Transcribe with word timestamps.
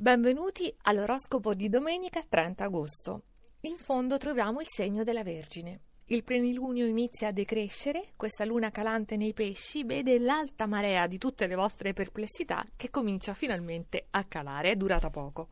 Benvenuti 0.00 0.72
all'oroscopo 0.82 1.54
di 1.54 1.68
domenica 1.68 2.22
30 2.22 2.62
agosto. 2.62 3.22
In 3.62 3.76
fondo 3.78 4.16
troviamo 4.16 4.60
il 4.60 4.68
segno 4.68 5.02
della 5.02 5.24
Vergine. 5.24 5.80
Il 6.04 6.22
plenilunio 6.22 6.86
inizia 6.86 7.28
a 7.28 7.32
decrescere, 7.32 8.12
questa 8.14 8.44
luna 8.44 8.70
calante 8.70 9.16
nei 9.16 9.32
pesci 9.32 9.82
vede 9.82 10.20
l'alta 10.20 10.66
marea 10.66 11.08
di 11.08 11.18
tutte 11.18 11.48
le 11.48 11.56
vostre 11.56 11.94
perplessità 11.94 12.62
che 12.76 12.90
comincia 12.90 13.34
finalmente 13.34 14.06
a 14.10 14.22
calare, 14.22 14.70
è 14.70 14.76
durata 14.76 15.10
poco. 15.10 15.48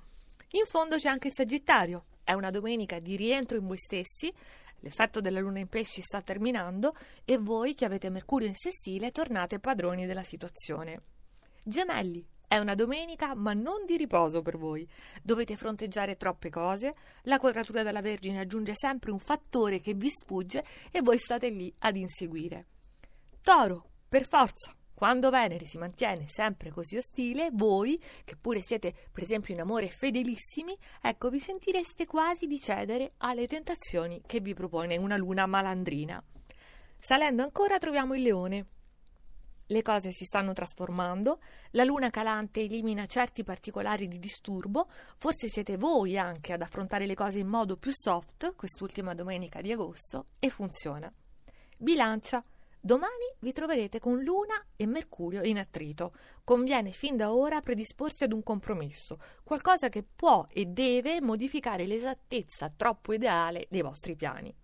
In 0.51 0.65
fondo 0.65 0.95
c'è 0.95 1.09
anche 1.09 1.27
il 1.27 1.35
Sagittario, 1.35 2.05
è 2.23 2.33
una 2.33 2.53
domenica 2.53 3.01
di 3.01 3.17
rientro 3.17 3.59
in 3.59 3.67
voi 3.67 3.79
stessi, 3.79 4.33
l'effetto 4.79 5.21
della 5.21 5.41
luna 5.41 5.59
in 5.59 5.69
pesci 5.69 6.03
sta 6.03 6.23
terminando 6.23 6.95
e 7.25 7.37
voi 7.37 7.75
che 7.75 7.85
avete 7.85 8.11
Mercurio 8.11 8.47
in 8.47 8.55
sestile 8.55 9.11
tornate 9.11 9.59
padroni 9.59 10.07
della 10.07 10.23
situazione. 10.23 11.03
Gemelli, 11.65 12.25
è 12.49 12.59
una 12.59 12.75
domenica, 12.75 13.35
ma 13.35 13.53
non 13.53 13.85
di 13.85 13.97
riposo 13.97 14.43
per 14.43 14.57
voi. 14.57 14.89
Dovete 15.23 15.57
fronteggiare 15.57 16.17
troppe 16.17 16.51
cose, 16.51 16.95
la 17.23 17.39
quadratura 17.39 17.83
della 17.83 18.01
Vergine 18.01 18.41
aggiunge 18.41 18.73
sempre 18.75 19.11
un 19.11 19.19
fattore 19.19 19.81
che 19.81 19.95
vi 19.95 20.09
sfugge 20.09 20.65
e 20.91 21.03
voi 21.03 21.19
state 21.19 21.49
lì 21.49 21.73
ad 21.79 21.97
inseguire. 21.97 22.67
Toro, 23.43 23.91
per 24.09 24.27
forza, 24.27 24.75
quando 24.97 25.29
Venere 25.29 25.67
si 25.67 25.77
mantiene 25.77 26.25
sempre 26.27 26.71
così 26.71 26.97
ostile, 26.97 27.51
voi, 27.53 28.01
che 28.25 28.35
pure 28.37 28.63
siete 28.63 28.95
per 29.13 29.25
esempio 29.25 29.53
in 29.53 29.61
amore 29.61 29.91
fedelissimi, 29.91 30.75
ecco 31.03 31.29
vi 31.29 31.39
sentireste 31.39 32.07
quasi 32.07 32.47
di 32.47 32.59
cedere 32.59 33.11
alle 33.19 33.47
tentazioni 33.47 34.23
che 34.25 34.41
vi 34.41 34.55
propone 34.55 34.97
una 34.97 35.19
luna 35.19 35.45
malandrina. 35.45 36.23
Salendo 36.99 37.43
ancora 37.43 37.77
troviamo 37.77 38.15
il 38.15 38.23
leone, 38.23 38.67
le 39.67 39.83
cose 39.83 40.13
si 40.13 40.25
stanno 40.25 40.53
trasformando, 40.53 41.41
la 41.71 41.85
luna 41.85 42.11
calante 42.11 42.61
elimina 42.61 43.07
certi 43.07 43.43
particolari 43.43 44.07
di 44.07 44.19
disturbo, 44.19 44.89
forse 45.17 45.49
siete 45.49 45.77
voi 45.77 46.19
anche 46.19 46.53
ad 46.53 46.63
affrontare 46.63 47.07
le 47.07 47.15
cose 47.15 47.39
in 47.39 47.49
modo 47.49 47.77
più 47.77 47.91
soft 47.93 48.55
quest'ultima 48.55 49.15
domenica 49.15 49.61
di 49.61 49.73
agosto 49.73 50.27
e 50.39 50.51
funziona. 50.51 51.13
Bilancia. 51.77 52.43
Domani 52.79 53.35
vi 53.41 53.51
troverete 53.51 53.99
con 53.99 54.23
Luna 54.23 54.65
e 54.77 54.87
Mercurio 54.87 55.43
in 55.43 55.59
attrito. 55.59 56.13
Conviene 56.45 56.93
fin 56.93 57.17
da 57.17 57.35
ora 57.35 57.61
predisporsi 57.61 58.23
ad 58.23 58.31
un 58.31 58.45
compromesso, 58.45 59.19
qualcosa 59.43 59.89
che 59.89 60.05
può 60.05 60.47
e 60.49 60.67
deve 60.67 61.21
modificare 61.21 61.85
l'esattezza 61.85 62.73
troppo 62.75 63.13
ideale 63.13 63.67
dei 63.71 63.83
vostri 63.83 64.15
piani. 64.15 64.55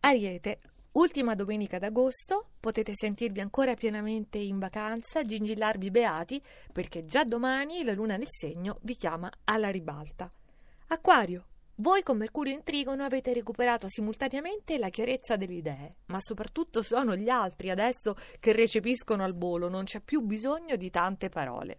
Ariete, 0.00 0.58
Ultima 0.94 1.34
domenica 1.34 1.80
d'agosto 1.80 2.50
potete 2.60 2.92
sentirvi 2.94 3.40
ancora 3.40 3.74
pienamente 3.74 4.38
in 4.38 4.60
vacanza, 4.60 5.22
gingillarvi 5.22 5.90
beati, 5.90 6.40
perché 6.72 7.04
già 7.04 7.24
domani 7.24 7.82
la 7.82 7.92
luna 7.92 8.16
nel 8.16 8.28
segno 8.28 8.78
vi 8.82 8.94
chiama 8.96 9.28
alla 9.42 9.70
ribalta. 9.70 10.30
Acquario, 10.88 11.46
voi 11.76 12.04
con 12.04 12.16
Mercurio 12.16 12.54
in 12.54 12.62
trigono 12.62 13.02
avete 13.02 13.32
recuperato 13.32 13.88
simultaneamente 13.88 14.78
la 14.78 14.88
chiarezza 14.88 15.34
delle 15.34 15.54
idee, 15.54 15.96
ma 16.06 16.18
soprattutto 16.20 16.80
sono 16.80 17.16
gli 17.16 17.28
altri 17.28 17.70
adesso 17.70 18.14
che 18.38 18.52
recepiscono 18.52 19.24
al 19.24 19.34
volo, 19.34 19.68
non 19.68 19.82
c'è 19.82 19.98
più 19.98 20.20
bisogno 20.20 20.76
di 20.76 20.90
tante 20.90 21.28
parole. 21.28 21.76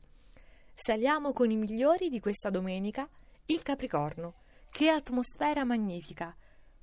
Saliamo 0.73 1.31
con 1.31 1.49
i 1.49 1.55
migliori 1.55 2.09
di 2.09 2.19
questa 2.19 2.49
domenica, 2.49 3.07
il 3.45 3.61
Capricorno. 3.61 4.33
Che 4.69 4.89
atmosfera 4.89 5.63
magnifica! 5.63 6.35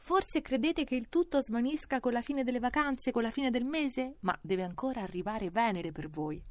Forse 0.04 0.40
credete 0.40 0.82
che 0.82 0.96
il 0.96 1.08
tutto 1.08 1.40
svanisca 1.40 2.00
con 2.00 2.12
la 2.12 2.22
fine 2.22 2.42
delle 2.42 2.58
vacanze, 2.58 3.12
con 3.12 3.22
la 3.22 3.30
fine 3.30 3.52
del 3.52 3.64
mese? 3.64 4.16
Ma 4.22 4.36
deve 4.42 4.64
ancora 4.64 5.00
arrivare 5.00 5.48
Venere 5.48 5.92
per 5.92 6.10
voi. 6.10 6.42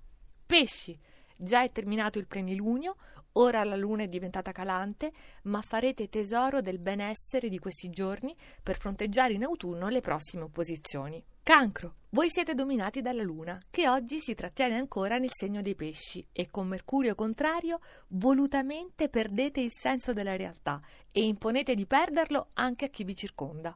Pesci! 0.46 0.98
Già 1.36 1.62
è 1.62 1.70
terminato 1.70 2.18
il 2.18 2.28
plenilunio, 2.28 2.96
ora 3.34 3.64
la 3.64 3.76
luna 3.76 4.04
è 4.04 4.08
diventata 4.08 4.52
calante, 4.52 5.12
ma 5.44 5.62
farete 5.62 6.10
tesoro 6.10 6.62
del 6.62 6.80
benessere 6.80 7.50
di 7.50 7.60
questi 7.60 7.90
giorni 7.90 8.36
per 8.62 8.78
fronteggiare 8.78 9.34
in 9.34 9.44
autunno 9.44 9.88
le 9.88 10.02
prossime 10.02 10.44
opposizioni. 10.44 11.24
Cancro, 11.44 11.96
voi 12.10 12.30
siete 12.30 12.54
dominati 12.54 13.02
dalla 13.02 13.24
luna, 13.24 13.60
che 13.70 13.90
oggi 13.90 14.20
si 14.20 14.36
trattiene 14.36 14.76
ancora 14.76 15.18
nel 15.18 15.32
segno 15.32 15.62
dei 15.62 15.76
pesci 15.76 16.26
e 16.32 16.50
con 16.52 16.68
Mercurio 16.68 17.16
contrario 17.16 17.80
volutamente 18.10 19.10
perdete 19.10 19.60
il 19.60 19.72
senso 19.72 20.14
della 20.14 20.36
realtà 20.36 20.80
e 21.12 21.26
imponete 21.26 21.74
di 21.74 21.86
perderlo 21.86 22.50
anche 22.54 22.86
a 22.86 22.90
chi 22.90 23.04
vi 23.04 23.16
circonda. 23.16 23.76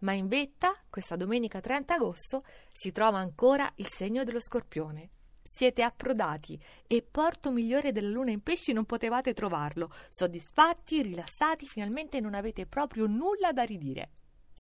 Ma 0.00 0.12
in 0.12 0.28
vetta, 0.28 0.74
questa 0.88 1.16
domenica 1.16 1.60
30 1.60 1.94
agosto, 1.94 2.44
si 2.70 2.92
trova 2.92 3.18
ancora 3.18 3.70
il 3.76 3.88
segno 3.88 4.22
dello 4.22 4.40
scorpione. 4.40 5.10
Siete 5.50 5.82
approdati 5.82 6.60
e 6.86 7.00
porto 7.00 7.50
migliore 7.50 7.90
della 7.90 8.10
luna 8.10 8.30
in 8.30 8.42
pesci 8.42 8.74
non 8.74 8.84
potevate 8.84 9.32
trovarlo. 9.32 9.90
Soddisfatti, 10.10 11.00
rilassati, 11.00 11.66
finalmente 11.66 12.20
non 12.20 12.34
avete 12.34 12.66
proprio 12.66 13.06
nulla 13.06 13.50
da 13.52 13.62
ridire. 13.62 14.10